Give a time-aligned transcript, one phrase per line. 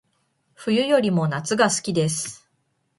[0.55, 2.49] 冬よりも夏が好きです